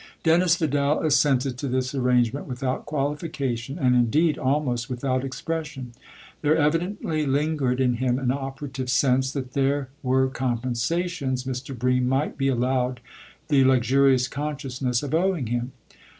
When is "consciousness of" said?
14.27-15.13